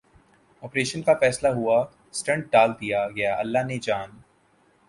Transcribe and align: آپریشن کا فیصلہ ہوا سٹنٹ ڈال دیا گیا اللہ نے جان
آپریشن 0.63 1.01
کا 1.01 1.13
فیصلہ 1.19 1.47
ہوا 1.47 1.83
سٹنٹ 2.13 2.51
ڈال 2.51 2.71
دیا 2.81 3.07
گیا 3.09 3.35
اللہ 3.35 3.63
نے 3.67 3.77
جان 3.81 4.17